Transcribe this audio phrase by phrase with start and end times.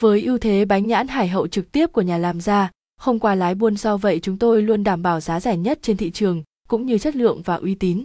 [0.00, 3.34] Với ưu thế bánh nhãn hải hậu trực tiếp của nhà làm ra, không qua
[3.34, 6.42] lái buôn do vậy chúng tôi luôn đảm bảo giá rẻ nhất trên thị trường,
[6.68, 8.04] cũng như chất lượng và uy tín.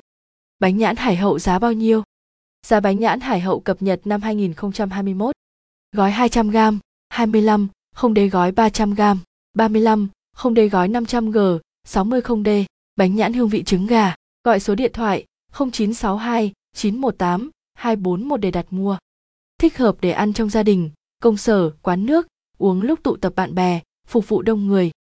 [0.59, 2.03] Bánh nhãn hải hậu giá bao nhiêu?
[2.67, 5.35] Giá bánh nhãn hải hậu cập nhật năm 2021.
[5.95, 6.77] Gói 200g,
[7.09, 9.15] 25, không đế gói 300g,
[9.53, 12.65] 35, không đế gói 500g, 60 không đê,
[12.95, 14.15] bánh nhãn hương vị trứng gà.
[14.43, 18.97] Gọi số điện thoại 0962 918 241 để đặt mua.
[19.57, 20.89] Thích hợp để ăn trong gia đình,
[21.21, 22.27] công sở, quán nước,
[22.57, 24.91] uống lúc tụ tập bạn bè, phục vụ đông người.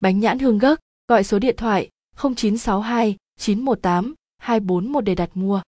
[0.00, 5.62] Bánh nhãn hương gấc, gọi số điện thoại 0962 918 241 để đặt mua.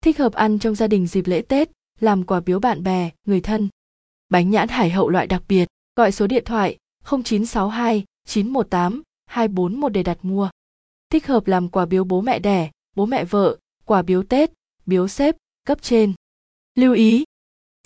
[0.00, 1.70] Thích hợp ăn trong gia đình dịp lễ Tết,
[2.00, 3.68] làm quà biếu bạn bè, người thân.
[4.28, 10.02] Bánh nhãn hải hậu loại đặc biệt, gọi số điện thoại 0962 918 241 để
[10.02, 10.50] đặt mua.
[11.10, 14.50] Thích hợp làm quà biếu bố mẹ đẻ, bố mẹ vợ, quà biếu Tết,
[14.86, 16.12] biếu xếp, cấp trên.
[16.74, 17.24] Lưu ý,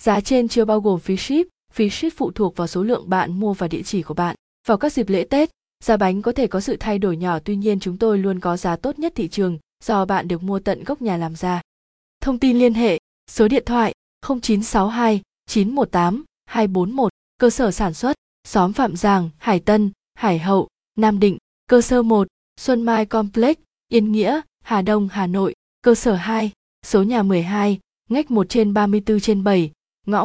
[0.03, 3.39] giá trên chưa bao gồm phí ship, phí ship phụ thuộc vào số lượng bạn
[3.39, 4.35] mua và địa chỉ của bạn.
[4.67, 5.49] Vào các dịp lễ Tết,
[5.83, 8.57] giá bánh có thể có sự thay đổi nhỏ tuy nhiên chúng tôi luôn có
[8.57, 11.61] giá tốt nhất thị trường do bạn được mua tận gốc nhà làm ra.
[12.21, 12.99] Thông tin liên hệ,
[13.31, 13.93] số điện thoại
[14.27, 18.15] 0962 918 241, cơ sở sản xuất,
[18.47, 20.67] xóm Phạm Giàng, Hải Tân, Hải Hậu,
[20.97, 22.27] Nam Định, cơ sở 1,
[22.59, 26.51] Xuân Mai Complex, Yên Nghĩa, Hà Đông, Hà Nội, cơ sở 2,
[26.85, 27.79] số nhà 12,
[28.09, 29.71] ngách 1 trên 34 trên 7,